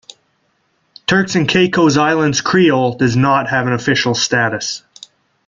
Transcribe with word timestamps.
Turks 1.05 1.35
and 1.35 1.47
Caicos 1.47 1.95
Islands 1.95 2.41
Creole 2.41 2.97
does 2.97 3.15
not 3.15 3.49
have 3.51 3.67
an 3.67 3.73
official 3.73 4.15
status. 4.15 4.81